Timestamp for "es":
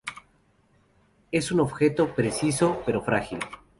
1.31-1.51